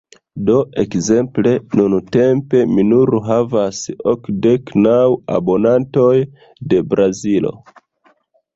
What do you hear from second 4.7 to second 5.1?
naŭ